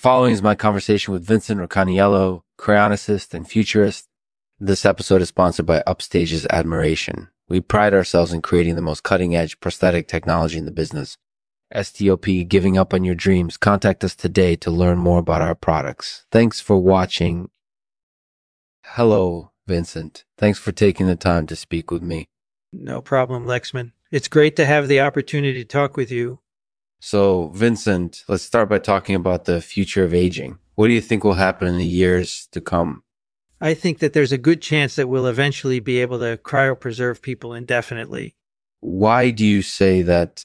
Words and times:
following 0.00 0.32
is 0.32 0.40
my 0.40 0.54
conversation 0.54 1.12
with 1.12 1.26
Vincent 1.26 1.60
Racaniello, 1.60 2.40
cryonicist 2.58 3.34
and 3.34 3.46
futurist. 3.46 4.08
This 4.58 4.86
episode 4.86 5.20
is 5.20 5.28
sponsored 5.28 5.66
by 5.66 5.82
Upstage's 5.86 6.46
Admiration. 6.48 7.28
We 7.50 7.60
pride 7.60 7.92
ourselves 7.92 8.32
in 8.32 8.40
creating 8.40 8.76
the 8.76 8.82
most 8.82 9.02
cutting 9.02 9.36
edge 9.36 9.60
prosthetic 9.60 10.08
technology 10.08 10.56
in 10.56 10.64
the 10.64 10.70
business. 10.70 11.18
STOP 11.74 12.48
giving 12.48 12.78
up 12.78 12.94
on 12.94 13.04
your 13.04 13.14
dreams. 13.14 13.58
Contact 13.58 14.02
us 14.02 14.14
today 14.14 14.56
to 14.56 14.70
learn 14.70 14.96
more 14.96 15.18
about 15.18 15.42
our 15.42 15.54
products. 15.54 16.24
Thanks 16.32 16.60
for 16.60 16.78
watching. 16.78 17.50
Hello, 18.86 19.52
Vincent. 19.66 20.24
Thanks 20.38 20.58
for 20.58 20.72
taking 20.72 21.08
the 21.08 21.16
time 21.16 21.46
to 21.48 21.54
speak 21.56 21.90
with 21.90 22.02
me. 22.02 22.26
No 22.72 23.02
problem, 23.02 23.44
Lexman. 23.44 23.92
It's 24.10 24.28
great 24.28 24.56
to 24.56 24.64
have 24.64 24.88
the 24.88 25.00
opportunity 25.00 25.62
to 25.62 25.68
talk 25.68 25.98
with 25.98 26.10
you. 26.10 26.40
So, 27.00 27.48
Vincent, 27.48 28.24
let's 28.28 28.42
start 28.42 28.68
by 28.68 28.78
talking 28.78 29.14
about 29.14 29.46
the 29.46 29.62
future 29.62 30.04
of 30.04 30.12
aging. 30.12 30.58
What 30.74 30.88
do 30.88 30.92
you 30.92 31.00
think 31.00 31.24
will 31.24 31.34
happen 31.34 31.66
in 31.66 31.78
the 31.78 31.86
years 31.86 32.46
to 32.52 32.60
come? 32.60 33.02
I 33.58 33.72
think 33.72 33.98
that 33.98 34.12
there's 34.12 34.32
a 34.32 34.38
good 34.38 34.60
chance 34.62 34.96
that 34.96 35.08
we'll 35.08 35.26
eventually 35.26 35.80
be 35.80 36.00
able 36.00 36.18
to 36.20 36.38
cryopreserve 36.42 37.22
people 37.22 37.54
indefinitely. 37.54 38.36
Why 38.80 39.30
do 39.30 39.46
you 39.46 39.62
say 39.62 40.02
that? 40.02 40.44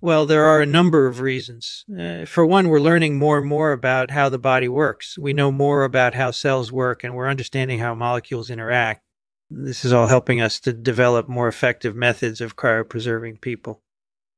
Well, 0.00 0.26
there 0.26 0.44
are 0.44 0.60
a 0.60 0.66
number 0.66 1.08
of 1.08 1.20
reasons. 1.20 1.84
Uh, 1.88 2.24
for 2.24 2.46
one, 2.46 2.68
we're 2.68 2.78
learning 2.78 3.18
more 3.18 3.38
and 3.38 3.46
more 3.46 3.72
about 3.72 4.12
how 4.12 4.28
the 4.28 4.38
body 4.38 4.68
works. 4.68 5.18
We 5.18 5.32
know 5.32 5.50
more 5.50 5.82
about 5.82 6.14
how 6.14 6.30
cells 6.30 6.70
work 6.70 7.02
and 7.02 7.14
we're 7.14 7.28
understanding 7.28 7.80
how 7.80 7.96
molecules 7.96 8.50
interact. 8.50 9.02
This 9.50 9.84
is 9.84 9.92
all 9.92 10.06
helping 10.06 10.40
us 10.40 10.60
to 10.60 10.72
develop 10.72 11.28
more 11.28 11.48
effective 11.48 11.96
methods 11.96 12.40
of 12.40 12.54
cryopreserving 12.54 13.40
people. 13.40 13.82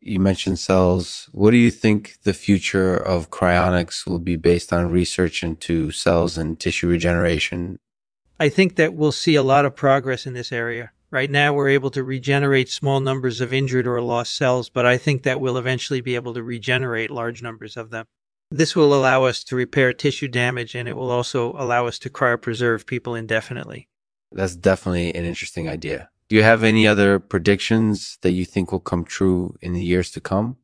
You 0.02 0.18
mentioned 0.18 0.58
cells. 0.58 1.28
What 1.32 1.50
do 1.50 1.58
you 1.58 1.70
think 1.70 2.16
the 2.22 2.32
future 2.32 2.96
of 2.96 3.30
cryonics 3.30 4.06
will 4.06 4.18
be 4.18 4.36
based 4.36 4.72
on 4.72 4.90
research 4.90 5.42
into 5.42 5.90
cells 5.90 6.38
and 6.38 6.58
tissue 6.58 6.88
regeneration? 6.88 7.78
I 8.38 8.48
think 8.48 8.76
that 8.76 8.94
we'll 8.94 9.12
see 9.12 9.34
a 9.34 9.42
lot 9.42 9.66
of 9.66 9.76
progress 9.76 10.26
in 10.26 10.32
this 10.32 10.52
area. 10.52 10.92
Right 11.10 11.30
now, 11.30 11.52
we're 11.52 11.68
able 11.68 11.90
to 11.90 12.02
regenerate 12.02 12.70
small 12.70 13.00
numbers 13.00 13.42
of 13.42 13.52
injured 13.52 13.86
or 13.86 14.00
lost 14.00 14.36
cells, 14.36 14.70
but 14.70 14.86
I 14.86 14.96
think 14.96 15.24
that 15.24 15.40
we'll 15.40 15.58
eventually 15.58 16.00
be 16.00 16.14
able 16.14 16.32
to 16.34 16.42
regenerate 16.42 17.10
large 17.10 17.42
numbers 17.42 17.76
of 17.76 17.90
them. 17.90 18.06
This 18.50 18.74
will 18.74 18.94
allow 18.94 19.24
us 19.24 19.44
to 19.44 19.56
repair 19.56 19.92
tissue 19.92 20.28
damage 20.28 20.74
and 20.74 20.88
it 20.88 20.96
will 20.96 21.10
also 21.10 21.52
allow 21.58 21.86
us 21.86 21.98
to 22.00 22.10
cryopreserve 22.10 22.86
people 22.86 23.14
indefinitely. 23.14 23.88
That's 24.32 24.56
definitely 24.56 25.14
an 25.14 25.24
interesting 25.24 25.68
idea. 25.68 26.08
Do 26.30 26.36
you 26.36 26.44
have 26.44 26.62
any 26.62 26.86
other 26.86 27.18
predictions 27.18 28.16
that 28.22 28.30
you 28.30 28.44
think 28.44 28.70
will 28.70 28.78
come 28.78 29.04
true 29.04 29.56
in 29.60 29.72
the 29.72 29.82
years 29.82 30.12
to 30.12 30.20
come? 30.20 30.58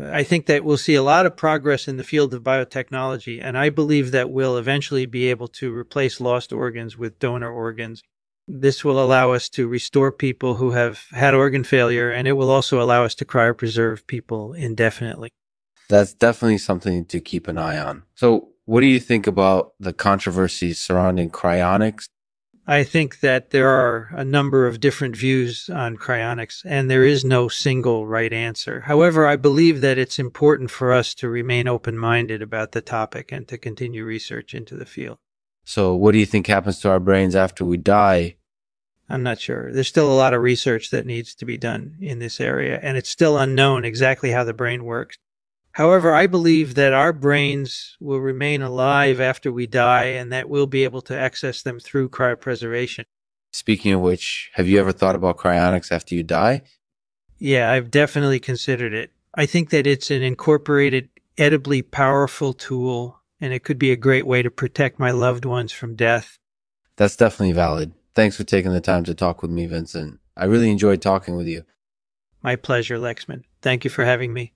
I 0.00 0.22
think 0.22 0.46
that 0.46 0.64
we'll 0.64 0.76
see 0.76 0.94
a 0.94 1.02
lot 1.02 1.26
of 1.26 1.36
progress 1.36 1.88
in 1.88 1.96
the 1.96 2.04
field 2.04 2.32
of 2.32 2.44
biotechnology, 2.44 3.40
and 3.42 3.58
I 3.58 3.70
believe 3.70 4.12
that 4.12 4.30
we'll 4.30 4.56
eventually 4.56 5.06
be 5.06 5.26
able 5.26 5.48
to 5.48 5.74
replace 5.74 6.20
lost 6.20 6.52
organs 6.52 6.96
with 6.96 7.18
donor 7.18 7.50
organs. 7.50 8.04
This 8.46 8.84
will 8.84 9.02
allow 9.02 9.32
us 9.32 9.48
to 9.50 9.66
restore 9.66 10.12
people 10.12 10.54
who 10.54 10.70
have 10.70 11.04
had 11.10 11.34
organ 11.34 11.64
failure, 11.64 12.12
and 12.12 12.28
it 12.28 12.34
will 12.34 12.48
also 12.48 12.80
allow 12.80 13.04
us 13.04 13.16
to 13.16 13.24
cryopreserve 13.24 14.06
people 14.06 14.52
indefinitely. 14.52 15.30
That's 15.88 16.14
definitely 16.14 16.58
something 16.58 17.04
to 17.06 17.20
keep 17.20 17.48
an 17.48 17.58
eye 17.58 17.78
on. 17.78 18.04
So, 18.14 18.50
what 18.64 18.80
do 18.80 18.86
you 18.86 19.00
think 19.00 19.26
about 19.26 19.72
the 19.80 19.92
controversies 19.92 20.78
surrounding 20.78 21.30
cryonics 21.30 22.06
I 22.66 22.84
think 22.84 23.20
that 23.20 23.50
there 23.50 23.68
are 23.68 24.10
a 24.12 24.24
number 24.24 24.66
of 24.66 24.80
different 24.80 25.16
views 25.16 25.68
on 25.68 25.96
cryonics, 25.96 26.62
and 26.64 26.90
there 26.90 27.04
is 27.04 27.24
no 27.24 27.48
single 27.48 28.06
right 28.06 28.32
answer. 28.32 28.80
However, 28.80 29.26
I 29.26 29.36
believe 29.36 29.80
that 29.80 29.98
it's 29.98 30.18
important 30.18 30.70
for 30.70 30.92
us 30.92 31.14
to 31.14 31.28
remain 31.28 31.66
open 31.66 31.98
minded 31.98 32.42
about 32.42 32.72
the 32.72 32.80
topic 32.80 33.32
and 33.32 33.48
to 33.48 33.58
continue 33.58 34.04
research 34.04 34.54
into 34.54 34.76
the 34.76 34.86
field. 34.86 35.18
So, 35.64 35.94
what 35.94 36.12
do 36.12 36.18
you 36.18 36.26
think 36.26 36.46
happens 36.46 36.80
to 36.80 36.90
our 36.90 37.00
brains 37.00 37.34
after 37.34 37.64
we 37.64 37.76
die? 37.76 38.36
I'm 39.08 39.24
not 39.24 39.40
sure. 39.40 39.72
There's 39.72 39.88
still 39.88 40.10
a 40.10 40.14
lot 40.14 40.34
of 40.34 40.40
research 40.40 40.90
that 40.90 41.06
needs 41.06 41.34
to 41.34 41.44
be 41.44 41.58
done 41.58 41.96
in 42.00 42.20
this 42.20 42.40
area, 42.40 42.78
and 42.80 42.96
it's 42.96 43.10
still 43.10 43.36
unknown 43.36 43.84
exactly 43.84 44.30
how 44.30 44.44
the 44.44 44.54
brain 44.54 44.84
works. 44.84 45.18
However, 45.72 46.12
I 46.12 46.26
believe 46.26 46.74
that 46.74 46.92
our 46.92 47.12
brains 47.12 47.96
will 48.00 48.20
remain 48.20 48.60
alive 48.60 49.20
after 49.20 49.52
we 49.52 49.66
die 49.66 50.06
and 50.06 50.32
that 50.32 50.48
we'll 50.48 50.66
be 50.66 50.84
able 50.84 51.00
to 51.02 51.16
access 51.16 51.62
them 51.62 51.78
through 51.78 52.08
cryopreservation. 52.08 53.04
Speaking 53.52 53.92
of 53.92 54.00
which, 54.00 54.50
have 54.54 54.68
you 54.68 54.78
ever 54.80 54.92
thought 54.92 55.14
about 55.14 55.38
cryonics 55.38 55.92
after 55.92 56.14
you 56.14 56.22
die? 56.22 56.62
Yeah, 57.38 57.70
I've 57.70 57.90
definitely 57.90 58.40
considered 58.40 58.92
it. 58.92 59.12
I 59.34 59.46
think 59.46 59.70
that 59.70 59.86
it's 59.86 60.10
an 60.10 60.22
incorporated, 60.22 61.08
edibly 61.38 61.82
powerful 61.82 62.52
tool, 62.52 63.20
and 63.40 63.52
it 63.52 63.64
could 63.64 63.78
be 63.78 63.92
a 63.92 63.96
great 63.96 64.26
way 64.26 64.42
to 64.42 64.50
protect 64.50 64.98
my 64.98 65.10
loved 65.10 65.44
ones 65.44 65.72
from 65.72 65.96
death. 65.96 66.36
That's 66.96 67.16
definitely 67.16 67.52
valid. 67.52 67.92
Thanks 68.14 68.36
for 68.36 68.44
taking 68.44 68.72
the 68.72 68.80
time 68.80 69.04
to 69.04 69.14
talk 69.14 69.40
with 69.40 69.50
me, 69.50 69.66
Vincent. 69.66 70.18
I 70.36 70.44
really 70.44 70.70
enjoyed 70.70 71.00
talking 71.00 71.36
with 71.36 71.46
you. 71.46 71.64
My 72.42 72.56
pleasure, 72.56 72.98
Lexman. 72.98 73.44
Thank 73.62 73.84
you 73.84 73.90
for 73.90 74.04
having 74.04 74.32
me. 74.32 74.52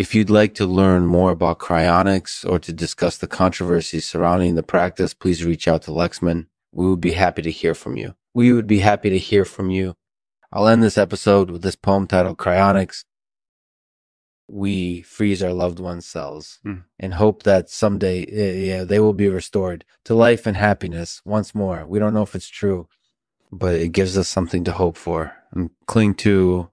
If 0.00 0.14
you'd 0.14 0.30
like 0.30 0.54
to 0.54 0.64
learn 0.64 1.04
more 1.04 1.30
about 1.30 1.58
cryonics 1.58 2.48
or 2.48 2.58
to 2.60 2.72
discuss 2.72 3.18
the 3.18 3.26
controversies 3.26 4.08
surrounding 4.08 4.54
the 4.54 4.62
practice, 4.62 5.12
please 5.12 5.44
reach 5.44 5.68
out 5.68 5.82
to 5.82 5.90
Lexman. 5.90 6.46
We 6.72 6.88
would 6.88 7.02
be 7.02 7.12
happy 7.12 7.42
to 7.42 7.50
hear 7.50 7.74
from 7.74 7.98
you. 7.98 8.14
We 8.32 8.50
would 8.54 8.66
be 8.66 8.78
happy 8.78 9.10
to 9.10 9.18
hear 9.18 9.44
from 9.44 9.68
you. 9.68 9.96
I'll 10.50 10.68
end 10.68 10.82
this 10.82 10.96
episode 10.96 11.50
with 11.50 11.60
this 11.60 11.76
poem 11.76 12.06
titled 12.06 12.38
Cryonics. 12.38 13.04
We 14.48 15.02
freeze 15.02 15.42
our 15.42 15.52
loved 15.52 15.78
ones' 15.78 16.06
cells 16.06 16.60
mm. 16.64 16.82
and 16.98 17.12
hope 17.12 17.42
that 17.42 17.68
someday 17.68 18.24
yeah, 18.68 18.84
they 18.84 19.00
will 19.00 19.12
be 19.12 19.28
restored 19.28 19.84
to 20.06 20.14
life 20.14 20.46
and 20.46 20.56
happiness 20.56 21.20
once 21.26 21.54
more. 21.54 21.84
We 21.86 21.98
don't 21.98 22.14
know 22.14 22.22
if 22.22 22.34
it's 22.34 22.48
true, 22.48 22.88
but 23.52 23.74
it 23.74 23.92
gives 23.92 24.16
us 24.16 24.28
something 24.28 24.64
to 24.64 24.72
hope 24.72 24.96
for 24.96 25.36
and 25.52 25.68
cling 25.84 26.14
to 26.24 26.70